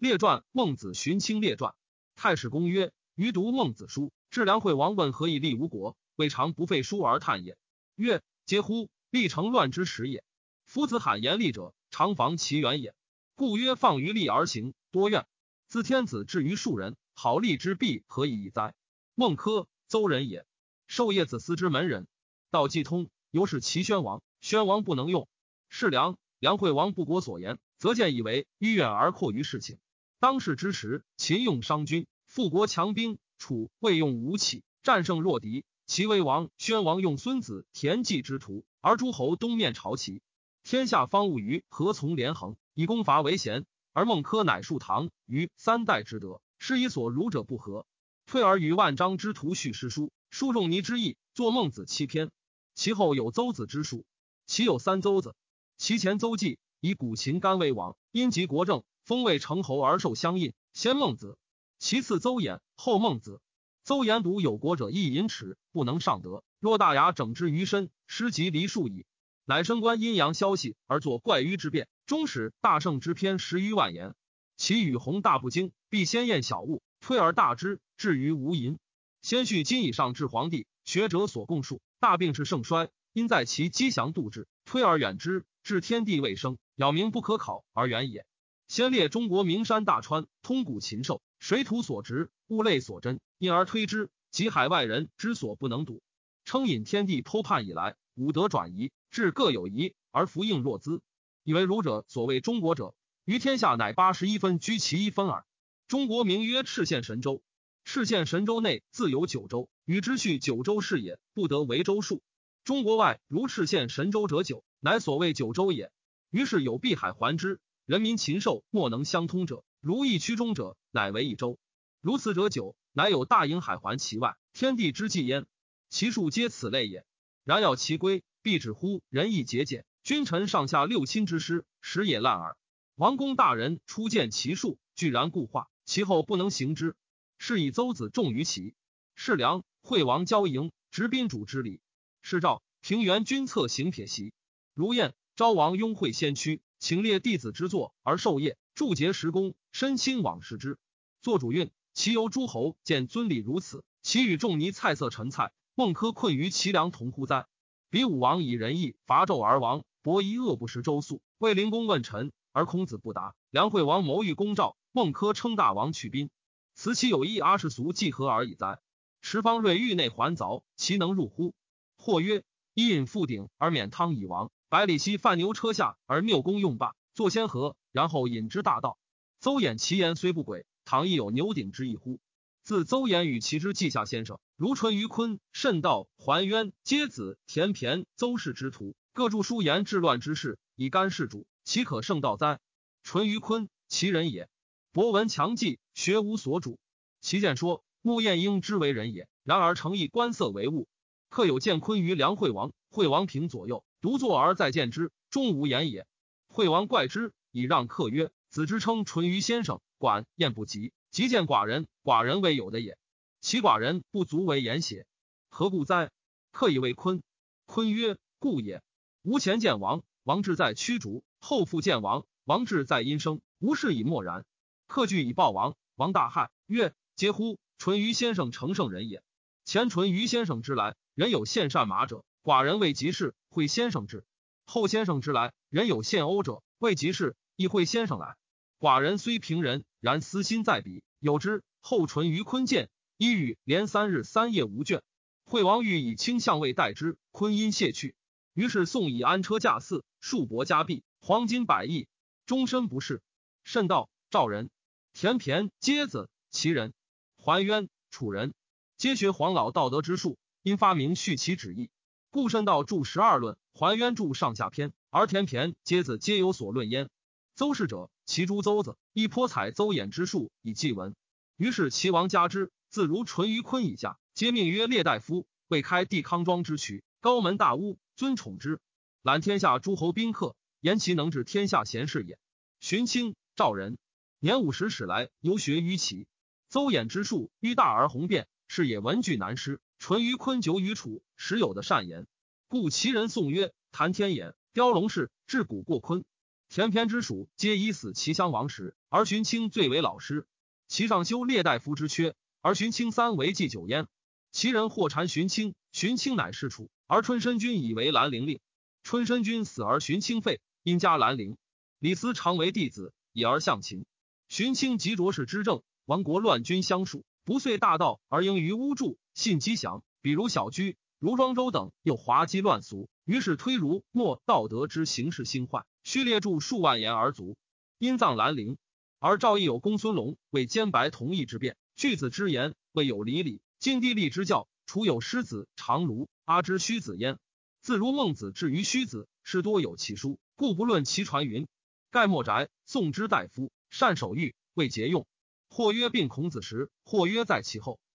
[0.00, 1.74] 列传孟子荀卿列传。
[2.14, 7.58] 太史公曰：余读孟子书，至梁惠王问何以立吴国，未尝不废书而叹也。
[7.96, 8.90] 曰：嗟乎！
[9.10, 10.22] 立成乱之始也。
[10.66, 12.94] 夫子罕言立者，常防其远也。
[13.34, 15.26] 故曰：放于利而行，多怨。
[15.66, 18.74] 自天子至于庶人，好利之弊，何以易哉？
[19.16, 20.46] 孟轲，邹人也，
[20.86, 22.06] 授业子思之门人。
[22.52, 24.22] 道既通，由是齐宣王。
[24.40, 25.28] 宣王不能用，
[25.68, 29.80] 是梁梁惠王不果所言，则见以为迂远而阔于事情。
[30.20, 35.64] 当世之时，秦用商君，富国强兵；楚未用武器，战胜弱敌。
[35.86, 40.20] 齐威王，宣王用孙子田忌之徒，而诸侯东面朝齐。
[40.64, 43.64] 天下方务于何从连横，以攻伐为贤。
[43.92, 47.86] 而孟轲乃树唐于三代之德，是以所儒者不和。
[48.26, 52.32] 退而与万章之徒叙诗书，书仲尼之意，作孟子七篇。
[52.74, 54.04] 其后有邹子之书，
[54.46, 55.36] 其有三邹子。
[55.76, 61.38] 其前邹忌以古秦干为王，因及国政，封为成侯而受相印，先孟子。
[61.78, 63.40] 其次邹衍，后孟子。
[63.82, 66.44] 邹衍独有国者，亦淫耻，不能上德。
[66.60, 69.06] 若大牙整之于身，失及离数矣。
[69.46, 71.88] 乃升官阴阳消息，而作怪迂之变。
[72.04, 74.14] 终始大圣之篇十余万言。
[74.58, 78.76] 其语宏大不精，必先验小物，推而大之，至于无垠。
[79.22, 81.80] 先叙今以上至皇帝，学者所共述。
[81.98, 88.26] 大病是盛衰，因在其积祥度之，推而远之，至天地未生，杳冥不可考而远也。
[88.68, 96.02] 先列中国名山大川，通古禽兽，水土所植，物类所珍，因而推之，及海外人之所不能睹。
[96.44, 101.00] 称引天地剖判以来，五德转移，至各有宜，而弗应若兹。
[101.44, 102.94] 以为儒者所谓中国者，
[103.24, 105.46] 于天下乃八十一分居其一分耳。
[105.88, 107.42] 中国名曰赤县神州，
[107.86, 112.22] 赤县神州内自有九州，与之序九州是也，不得为州数。
[112.64, 115.90] 中国外如赤县神州者九，乃所谓九州也。
[116.28, 117.58] 于是有碧海环之。
[117.88, 121.58] 人民禽兽莫能相通者，如一区中者，乃为一州。
[122.02, 125.46] 如此者久，乃有大瀛海环其外，天地之际焉。
[125.88, 127.06] 其数皆此类也。
[127.44, 132.58] 然要其归，必止乎仁义节俭，君臣上下六亲之师，时也烂耳。
[132.94, 136.94] 王公大人初见其数，居然固化，其后不能行之。
[137.38, 138.74] 是以邹子重于齐。
[139.14, 141.80] 是梁惠王交迎，执宾主之礼。
[142.20, 144.34] 是赵平原君策行撇席。
[144.74, 146.60] 如燕昭王拥会先驱。
[146.78, 150.78] 请列弟子之作而授业，注节时功，身亲往事之。
[151.22, 157.46] 作主运，其由诸侯见尊礼如此，其与仲尼菜色陈菜，孟轲困于齐梁同乎哉？
[157.90, 163.34] 比武王以仁义伐纣而亡，伯夷恶不食周粟，卫灵公问臣而孔子不答。
[163.50, 166.30] 梁惠王谋欲攻赵，孟轲称大王去宾，
[166.74, 168.78] 此其有一阿世俗既何而已哉？
[169.20, 171.54] 持方锐狱内环凿，其能入乎？
[171.96, 172.44] 或曰：
[172.78, 174.52] 伊饮覆鼎而免汤以亡。
[174.68, 179.00] 百里奚犯牛车下而谬功用罢，作先河，然后引之大道。
[179.40, 182.20] 邹衍其言虽不轨，倘亦有牛鼎之意乎？
[182.62, 192.60] 自邹衍与其之稷下先生，如淳于髡、慎道、桓渊、皆子、田骈、邹氏之徒，各著书言治乱之事，以干事主，岂可胜道哉？
[193.02, 194.48] 淳于髡，其人也，
[194.92, 196.78] 博闻强记，学无所主。
[197.20, 200.86] 其见说，穆晏婴之为人也，然而诚以观色为物。
[201.28, 203.84] 客有见髡于梁惠王，惠王平左右。
[204.00, 206.06] 独坐而再见之，终无言也。
[206.46, 212.96] 惠王怪之，以让客曰：“子之称淳于先生，管宴不及，即见寡人，寡人未有的也。
[213.40, 215.06] 其寡人不足为言邪？
[215.48, 216.10] 何故哉？”
[216.52, 217.22] 客以为髡。
[217.66, 218.82] 髡曰：“故也。
[219.22, 223.40] 吾前见王，王志在驱逐；后复见王，王志在阴生。
[223.58, 224.46] 吾事以默然。
[224.86, 227.58] 客惧以报王，王大骇，曰：‘嗟乎！
[227.78, 229.22] 淳于先生成圣人也。
[229.68, 234.20] 前淳于先生之来，人有献善马者。’”寡人未及事，会先生至；
[234.64, 238.36] 后先生之来，人有献欧者，未及事，亦会先生来。
[238.78, 241.02] 寡人虽平人，然私心在彼。
[241.18, 245.02] 有之，后淳于髡见，一语连三日三夜无倦。
[245.44, 248.14] 惠王欲以卿相位待之，髡因谢去。
[248.54, 252.08] 于是送以安车驾祀，数帛加币，黄金百亿，
[252.46, 253.20] 终身不仕。
[253.64, 254.70] 甚道赵人、
[255.12, 256.94] 田骈、皆子、齐人、
[257.36, 258.54] 桓渊、楚人，
[258.98, 261.88] 皆学黄老道德之术，因发明续其旨意。
[262.30, 267.08] 故慎道著十二论，还渊著上下篇，而田骈、皆子皆有所论焉。
[267.54, 271.14] 邹氏者，其诸邹子，亦颇采邹衍之术以记文。
[271.56, 278.80] 于是齐王加之，自如淳于髡以下，皆命曰列大夫，未开帝康庄之渠，高门大屋，尊宠之，
[279.22, 282.36] 揽天下诸侯宾客，言其能治天下贤士也。
[282.80, 283.96] 荀卿，赵人，
[284.40, 286.26] 年五十始来游学于齐。
[286.68, 289.80] 邹衍之术迂大而宏辩，是也文句难施。
[289.98, 292.28] 淳于髡久于楚，时有的善言，
[292.68, 296.22] 故其人颂曰：“谈天眼，雕龙氏，至古过髡。
[296.68, 300.46] 田骈之属，皆以死齐襄王时，而荀卿最为老师。
[300.86, 304.06] 其上修列大夫之缺，而荀卿三为祭酒焉。
[304.52, 308.60] 其人或谗荀卿，荀卿乃释处，而春申君以为兰陵令。
[309.02, 311.56] 春申君死而荀卿废，因加兰陵。
[311.98, 314.04] 李斯常为弟子，以而向秦。
[314.48, 320.02] 荀卿及卓氏之政，亡国乱军相属，不遂大道，而应于巫祝，信吉祥。
[320.20, 327.56] 比如小居、如庄周等，又滑稽乱俗，于是推儒莫道德之形式兴坏，须列著数万言而足。
[327.96, 328.76] 因葬兰陵。
[329.18, 333.62] 而赵义有公孙龙为兼白同义之辩，句子之言未有离礼。
[333.78, 337.38] 今帝立之教，除有师子长卢、阿之虚子焉。
[337.80, 341.66] 自如孟子至于虚子，是多有其书，故不论其传云。
[342.10, 345.26] 盖莫宅，宋之大夫，善守御，未节用。
[345.70, 348.00] 或曰病孔子时，或曰在其后。